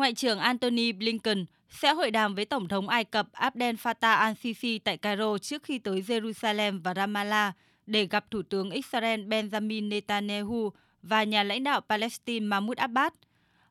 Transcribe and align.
Ngoại 0.00 0.14
trưởng 0.14 0.38
Antony 0.38 0.92
Blinken 0.92 1.44
sẽ 1.68 1.92
hội 1.92 2.10
đàm 2.10 2.34
với 2.34 2.44
Tổng 2.44 2.68
thống 2.68 2.88
Ai 2.88 3.04
Cập 3.04 3.32
Abdel 3.32 3.74
Fattah 3.74 4.18
al-Sisi 4.18 4.78
tại 4.84 4.96
Cairo 4.96 5.38
trước 5.38 5.62
khi 5.62 5.78
tới 5.78 6.00
Jerusalem 6.00 6.80
và 6.82 6.94
Ramallah 6.94 7.56
để 7.86 8.06
gặp 8.06 8.30
Thủ 8.30 8.42
tướng 8.42 8.70
Israel 8.70 9.20
Benjamin 9.20 9.88
Netanyahu 9.88 10.72
và 11.02 11.24
nhà 11.24 11.42
lãnh 11.42 11.64
đạo 11.64 11.80
Palestine 11.80 12.46
Mahmoud 12.46 12.78
Abbas. 12.78 13.12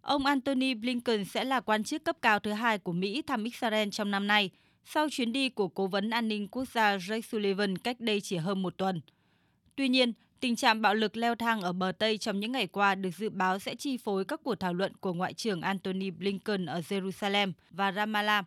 Ông 0.00 0.26
Antony 0.26 0.74
Blinken 0.74 1.24
sẽ 1.24 1.44
là 1.44 1.60
quan 1.60 1.84
chức 1.84 2.04
cấp 2.04 2.16
cao 2.22 2.38
thứ 2.38 2.52
hai 2.52 2.78
của 2.78 2.92
Mỹ 2.92 3.22
thăm 3.22 3.44
Israel 3.44 3.88
trong 3.88 4.10
năm 4.10 4.26
nay, 4.26 4.50
sau 4.84 5.08
chuyến 5.10 5.32
đi 5.32 5.48
của 5.48 5.68
Cố 5.68 5.86
vấn 5.86 6.10
An 6.10 6.28
ninh 6.28 6.48
Quốc 6.48 6.68
gia 6.68 6.96
Jake 6.96 7.20
Sullivan 7.20 7.78
cách 7.78 8.00
đây 8.00 8.20
chỉ 8.20 8.36
hơn 8.36 8.62
một 8.62 8.76
tuần. 8.76 9.00
Tuy 9.76 9.88
nhiên, 9.88 10.12
tình 10.40 10.56
trạng 10.56 10.82
bạo 10.82 10.94
lực 10.94 11.16
leo 11.16 11.34
thang 11.34 11.60
ở 11.60 11.72
bờ 11.72 11.92
Tây 11.98 12.18
trong 12.18 12.40
những 12.40 12.52
ngày 12.52 12.66
qua 12.66 12.94
được 12.94 13.10
dự 13.10 13.30
báo 13.30 13.58
sẽ 13.58 13.74
chi 13.74 13.96
phối 13.96 14.24
các 14.24 14.40
cuộc 14.44 14.54
thảo 14.54 14.74
luận 14.74 14.92
của 15.00 15.12
Ngoại 15.12 15.34
trưởng 15.34 15.60
Antony 15.60 16.10
Blinken 16.10 16.66
ở 16.66 16.80
Jerusalem 16.80 17.52
và 17.70 17.92
Ramallah. 17.92 18.44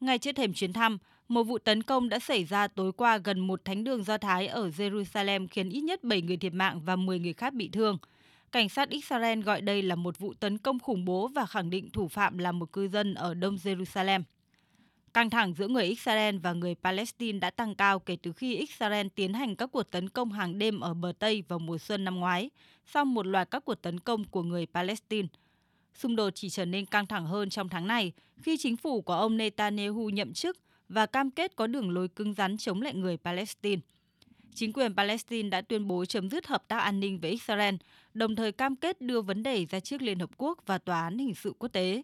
Ngay 0.00 0.18
trước 0.18 0.36
thềm 0.36 0.54
chuyến 0.54 0.72
thăm, 0.72 0.98
một 1.28 1.42
vụ 1.42 1.58
tấn 1.58 1.82
công 1.82 2.08
đã 2.08 2.18
xảy 2.18 2.44
ra 2.44 2.68
tối 2.68 2.92
qua 2.92 3.18
gần 3.18 3.40
một 3.40 3.64
thánh 3.64 3.84
đường 3.84 4.04
Do 4.04 4.18
Thái 4.18 4.46
ở 4.46 4.68
Jerusalem 4.68 5.46
khiến 5.50 5.70
ít 5.70 5.80
nhất 5.80 6.04
7 6.04 6.22
người 6.22 6.36
thiệt 6.36 6.54
mạng 6.54 6.80
và 6.84 6.96
10 6.96 7.18
người 7.18 7.32
khác 7.32 7.54
bị 7.54 7.68
thương. 7.68 7.98
Cảnh 8.52 8.68
sát 8.68 8.88
Israel 8.88 9.40
gọi 9.40 9.60
đây 9.60 9.82
là 9.82 9.94
một 9.94 10.18
vụ 10.18 10.34
tấn 10.34 10.58
công 10.58 10.78
khủng 10.78 11.04
bố 11.04 11.28
và 11.28 11.46
khẳng 11.46 11.70
định 11.70 11.90
thủ 11.90 12.08
phạm 12.08 12.38
là 12.38 12.52
một 12.52 12.72
cư 12.72 12.88
dân 12.88 13.14
ở 13.14 13.34
Đông 13.34 13.56
Jerusalem. 13.56 14.22
Căng 15.16 15.30
thẳng 15.30 15.54
giữa 15.54 15.68
người 15.68 15.84
Israel 15.84 16.36
và 16.38 16.52
người 16.52 16.74
Palestine 16.74 17.38
đã 17.38 17.50
tăng 17.50 17.74
cao 17.74 17.98
kể 17.98 18.16
từ 18.22 18.32
khi 18.32 18.56
Israel 18.56 19.06
tiến 19.14 19.34
hành 19.34 19.56
các 19.56 19.70
cuộc 19.72 19.82
tấn 19.82 20.08
công 20.08 20.32
hàng 20.32 20.58
đêm 20.58 20.80
ở 20.80 20.94
bờ 20.94 21.12
Tây 21.18 21.42
vào 21.48 21.58
mùa 21.58 21.78
xuân 21.78 22.04
năm 22.04 22.16
ngoái, 22.16 22.50
sau 22.86 23.04
một 23.04 23.26
loạt 23.26 23.50
các 23.50 23.64
cuộc 23.64 23.74
tấn 23.74 24.00
công 24.00 24.24
của 24.24 24.42
người 24.42 24.66
Palestine. 24.66 25.28
Xung 25.94 26.16
đột 26.16 26.30
chỉ 26.34 26.50
trở 26.50 26.64
nên 26.64 26.86
căng 26.86 27.06
thẳng 27.06 27.26
hơn 27.26 27.50
trong 27.50 27.68
tháng 27.68 27.86
này 27.86 28.12
khi 28.42 28.56
chính 28.56 28.76
phủ 28.76 29.00
của 29.00 29.12
ông 29.12 29.36
Netanyahu 29.36 30.10
nhậm 30.10 30.32
chức 30.32 30.58
và 30.88 31.06
cam 31.06 31.30
kết 31.30 31.56
có 31.56 31.66
đường 31.66 31.90
lối 31.90 32.08
cứng 32.08 32.34
rắn 32.34 32.56
chống 32.56 32.82
lại 32.82 32.94
người 32.94 33.16
Palestine. 33.16 33.82
Chính 34.54 34.72
quyền 34.72 34.96
Palestine 34.96 35.48
đã 35.48 35.60
tuyên 35.60 35.88
bố 35.88 36.04
chấm 36.04 36.30
dứt 36.30 36.46
hợp 36.46 36.68
tác 36.68 36.78
an 36.78 37.00
ninh 37.00 37.20
với 37.20 37.30
Israel, 37.30 37.74
đồng 38.14 38.36
thời 38.36 38.52
cam 38.52 38.76
kết 38.76 39.00
đưa 39.00 39.20
vấn 39.20 39.42
đề 39.42 39.66
ra 39.70 39.80
trước 39.80 40.02
Liên 40.02 40.18
Hợp 40.18 40.30
Quốc 40.36 40.58
và 40.66 40.78
Tòa 40.78 41.02
án 41.02 41.18
Hình 41.18 41.34
sự 41.34 41.52
Quốc 41.58 41.68
tế. 41.68 42.02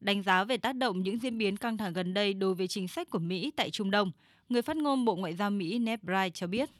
Đánh 0.00 0.22
giá 0.22 0.44
về 0.44 0.56
tác 0.56 0.76
động 0.76 1.02
những 1.02 1.18
diễn 1.18 1.38
biến 1.38 1.56
căng 1.56 1.76
thẳng 1.76 1.92
gần 1.92 2.14
đây 2.14 2.34
đối 2.34 2.54
với 2.54 2.68
chính 2.68 2.88
sách 2.88 3.10
của 3.10 3.18
Mỹ 3.18 3.52
tại 3.56 3.70
Trung 3.70 3.90
Đông, 3.90 4.12
người 4.48 4.62
phát 4.62 4.76
ngôn 4.76 5.04
Bộ 5.04 5.16
Ngoại 5.16 5.34
giao 5.34 5.50
Mỹ 5.50 5.78
Ned 5.78 6.00
Price 6.00 6.30
cho 6.34 6.46
biết. 6.46 6.70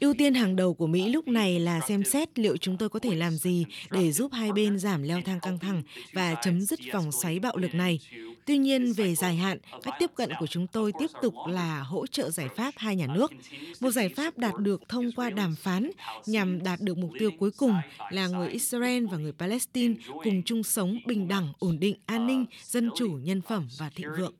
Ưu 0.00 0.14
tiên 0.18 0.34
hàng 0.34 0.56
đầu 0.56 0.74
của 0.74 0.86
Mỹ 0.86 1.08
lúc 1.08 1.28
này 1.28 1.60
là 1.60 1.80
xem 1.80 2.04
xét 2.04 2.38
liệu 2.38 2.56
chúng 2.56 2.78
tôi 2.78 2.88
có 2.88 2.98
thể 2.98 3.14
làm 3.14 3.32
gì 3.32 3.66
để 3.90 4.12
giúp 4.12 4.32
hai 4.32 4.52
bên 4.52 4.78
giảm 4.78 5.02
leo 5.02 5.20
thang 5.24 5.40
căng 5.40 5.58
thẳng 5.58 5.82
và 6.12 6.34
chấm 6.42 6.60
dứt 6.60 6.80
vòng 6.92 7.12
xoáy 7.12 7.38
bạo 7.38 7.56
lực 7.56 7.74
này. 7.74 7.98
Tuy 8.46 8.58
nhiên, 8.58 8.92
về 8.92 9.14
dài 9.14 9.36
hạn, 9.36 9.58
cách 9.82 9.94
tiếp 9.98 10.10
cận 10.14 10.30
của 10.40 10.46
chúng 10.46 10.66
tôi 10.66 10.92
tiếp 10.98 11.10
tục 11.22 11.34
là 11.48 11.82
hỗ 11.82 12.06
trợ 12.06 12.30
giải 12.30 12.48
pháp 12.48 12.74
hai 12.76 12.96
nhà 12.96 13.06
nước. 13.14 13.32
Một 13.80 13.90
giải 13.90 14.08
pháp 14.08 14.38
đạt 14.38 14.54
được 14.58 14.82
thông 14.88 15.12
qua 15.12 15.30
đàm 15.30 15.54
phán 15.56 15.90
nhằm 16.26 16.62
đạt 16.62 16.80
được 16.80 16.98
mục 16.98 17.10
tiêu 17.18 17.30
cuối 17.38 17.50
cùng 17.56 17.74
là 18.10 18.26
người 18.28 18.48
Israel 18.48 19.06
và 19.06 19.18
người 19.18 19.32
Palestine 19.32 19.94
cùng 20.24 20.42
chung 20.42 20.62
sống 20.62 20.98
bình 21.06 21.28
đẳng, 21.28 21.52
ổn 21.58 21.78
định, 21.80 21.96
an 22.06 22.26
ninh, 22.26 22.46
dân 22.62 22.90
chủ, 22.96 23.18
nhân 23.22 23.40
phẩm 23.40 23.68
và 23.78 23.90
thịnh 23.94 24.08
vượng 24.18 24.34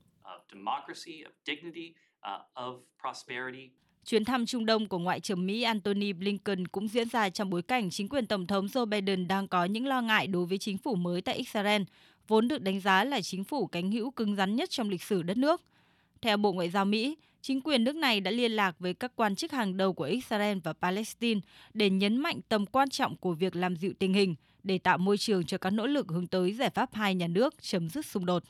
Chuyến 4.05 4.25
thăm 4.25 4.45
Trung 4.45 4.65
Đông 4.65 4.87
của 4.87 4.99
Ngoại 4.99 5.19
trưởng 5.19 5.45
Mỹ 5.45 5.63
Antony 5.63 6.13
Blinken 6.13 6.67
cũng 6.67 6.87
diễn 6.87 7.09
ra 7.09 7.29
trong 7.29 7.49
bối 7.49 7.61
cảnh 7.61 7.89
chính 7.89 8.09
quyền 8.09 8.27
Tổng 8.27 8.47
thống 8.47 8.65
Joe 8.65 8.85
Biden 8.85 9.27
đang 9.27 9.47
có 9.47 9.65
những 9.65 9.87
lo 9.87 10.01
ngại 10.01 10.27
đối 10.27 10.45
với 10.45 10.57
chính 10.57 10.77
phủ 10.77 10.95
mới 10.95 11.21
tại 11.21 11.35
Israel, 11.35 11.81
vốn 12.27 12.47
được 12.47 12.61
đánh 12.61 12.81
giá 12.81 13.03
là 13.03 13.21
chính 13.21 13.43
phủ 13.43 13.67
cánh 13.67 13.91
hữu 13.91 14.11
cứng 14.11 14.35
rắn 14.35 14.55
nhất 14.55 14.69
trong 14.69 14.89
lịch 14.89 15.03
sử 15.03 15.23
đất 15.23 15.37
nước. 15.37 15.61
Theo 16.21 16.37
Bộ 16.37 16.53
Ngoại 16.53 16.69
giao 16.69 16.85
Mỹ, 16.85 17.17
chính 17.41 17.61
quyền 17.61 17.83
nước 17.83 17.95
này 17.95 18.19
đã 18.19 18.31
liên 18.31 18.51
lạc 18.51 18.75
với 18.79 18.93
các 18.93 19.11
quan 19.15 19.35
chức 19.35 19.51
hàng 19.51 19.77
đầu 19.77 19.93
của 19.93 20.03
Israel 20.03 20.57
và 20.63 20.73
Palestine 20.73 21.41
để 21.73 21.89
nhấn 21.89 22.17
mạnh 22.17 22.39
tầm 22.49 22.65
quan 22.65 22.89
trọng 22.89 23.15
của 23.17 23.33
việc 23.33 23.55
làm 23.55 23.75
dịu 23.75 23.93
tình 23.99 24.13
hình 24.13 24.35
để 24.63 24.77
tạo 24.77 24.97
môi 24.97 25.17
trường 25.17 25.45
cho 25.45 25.57
các 25.57 25.69
nỗ 25.69 25.87
lực 25.87 26.07
hướng 26.07 26.27
tới 26.27 26.53
giải 26.53 26.69
pháp 26.69 26.93
hai 26.93 27.15
nhà 27.15 27.27
nước 27.27 27.55
chấm 27.61 27.89
dứt 27.89 28.05
xung 28.05 28.25
đột. 28.25 28.43